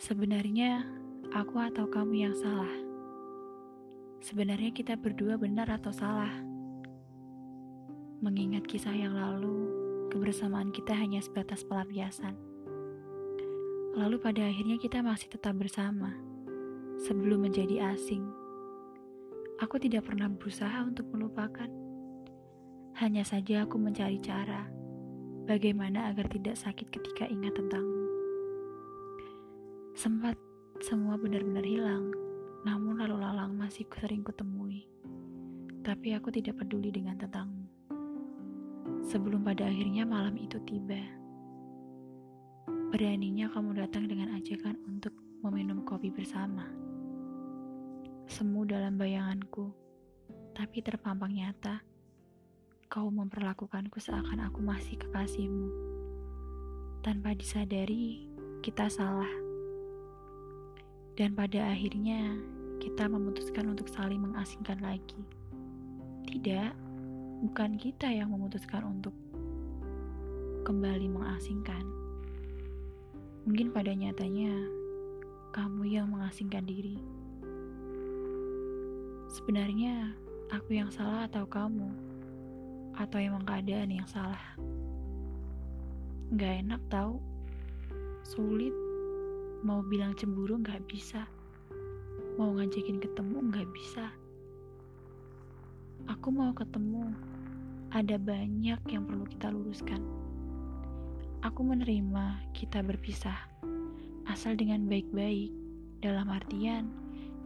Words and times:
Sebenarnya, 0.00 0.80
aku 1.28 1.60
atau 1.60 1.84
kamu 1.84 2.24
yang 2.24 2.32
salah. 2.32 2.72
Sebenarnya 4.24 4.72
kita 4.72 4.96
berdua 4.96 5.36
benar 5.36 5.68
atau 5.68 5.92
salah. 5.92 6.40
Mengingat 8.24 8.64
kisah 8.64 8.96
yang 8.96 9.12
lalu, 9.12 9.68
kebersamaan 10.08 10.72
kita 10.72 10.96
hanya 10.96 11.20
sebatas 11.20 11.68
pelampiasan. 11.68 12.32
Lalu 13.92 14.16
pada 14.24 14.40
akhirnya 14.40 14.80
kita 14.80 15.04
masih 15.04 15.36
tetap 15.36 15.52
bersama, 15.60 16.16
sebelum 17.04 17.44
menjadi 17.44 17.92
asing. 17.92 18.24
Aku 19.60 19.76
tidak 19.76 20.08
pernah 20.08 20.32
berusaha 20.32 20.80
untuk 20.80 21.12
melupakan. 21.12 21.68
Hanya 22.96 23.20
saja 23.28 23.68
aku 23.68 23.76
mencari 23.76 24.16
cara 24.16 24.64
bagaimana 25.44 26.08
agar 26.08 26.24
tidak 26.32 26.56
sakit 26.56 26.88
ketika 26.88 27.28
ingat 27.28 27.52
tentangmu. 27.52 27.99
Sempat 30.00 30.32
semua 30.80 31.20
benar-benar 31.20 31.60
hilang, 31.60 32.08
namun 32.64 33.04
lalu 33.04 33.20
lalang 33.20 33.52
masih 33.52 33.84
sering 34.00 34.24
kutemui. 34.24 34.88
Tapi 35.84 36.16
aku 36.16 36.32
tidak 36.32 36.56
peduli 36.56 36.88
dengan 36.88 37.20
tentangmu. 37.20 37.68
Sebelum 39.04 39.44
pada 39.44 39.68
akhirnya 39.68 40.08
malam 40.08 40.40
itu 40.40 40.56
tiba. 40.64 41.04
Beraninya 42.88 43.52
kamu 43.52 43.76
datang 43.76 44.08
dengan 44.08 44.32
ajakan 44.40 44.80
untuk 44.88 45.12
meminum 45.44 45.84
kopi 45.84 46.08
bersama. 46.08 46.64
Semu 48.24 48.64
dalam 48.64 48.96
bayanganku, 48.96 49.68
tapi 50.56 50.80
terpampang 50.80 51.36
nyata. 51.36 51.84
Kau 52.88 53.12
memperlakukanku 53.12 54.00
seakan 54.00 54.48
aku 54.48 54.64
masih 54.64 54.96
kekasihmu. 54.96 55.68
Tanpa 57.04 57.36
disadari, 57.36 58.24
kita 58.64 58.88
salah. 58.88 59.49
Dan 61.20 61.36
pada 61.36 61.76
akhirnya, 61.76 62.32
kita 62.80 63.04
memutuskan 63.04 63.68
untuk 63.68 63.92
saling 63.92 64.24
mengasingkan 64.24 64.80
lagi. 64.80 65.20
Tidak, 66.24 66.72
bukan 67.44 67.76
kita 67.76 68.08
yang 68.08 68.32
memutuskan 68.32 68.88
untuk 68.88 69.12
kembali 70.64 71.12
mengasingkan. 71.12 71.84
Mungkin 73.44 73.68
pada 73.68 73.92
nyatanya, 73.92 74.64
kamu 75.52 75.92
yang 75.92 76.08
mengasingkan 76.08 76.64
diri. 76.64 76.96
Sebenarnya, 79.28 80.16
aku 80.48 80.72
yang 80.72 80.88
salah 80.88 81.28
atau 81.28 81.44
kamu? 81.44 81.92
Atau 82.96 83.20
emang 83.20 83.44
keadaan 83.44 83.92
yang 83.92 84.08
salah? 84.08 84.56
Gak 86.32 86.64
enak 86.64 86.80
tau, 86.88 87.20
sulit 88.24 88.72
Mau 89.60 89.84
bilang 89.84 90.16
cemburu 90.16 90.56
nggak 90.56 90.88
bisa. 90.88 91.28
Mau 92.40 92.56
ngajakin 92.56 92.96
ketemu 92.96 93.38
nggak 93.52 93.68
bisa. 93.76 94.08
Aku 96.08 96.32
mau 96.32 96.56
ketemu. 96.56 97.12
Ada 97.92 98.16
banyak 98.16 98.80
yang 98.88 99.04
perlu 99.04 99.28
kita 99.28 99.52
luruskan. 99.52 100.00
Aku 101.44 101.60
menerima 101.60 102.52
kita 102.56 102.80
berpisah. 102.80 103.36
Asal 104.24 104.56
dengan 104.56 104.88
baik-baik. 104.88 105.52
Dalam 106.00 106.32
artian, 106.32 106.88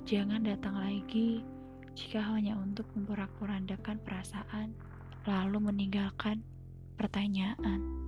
jangan 0.06 0.46
datang 0.46 0.78
lagi 0.78 1.42
jika 1.94 2.22
hanya 2.22 2.58
untuk 2.58 2.86
memporak-porandakan 2.98 4.02
perasaan, 4.02 4.74
lalu 5.26 5.58
meninggalkan 5.62 6.42
pertanyaan. 6.98 8.03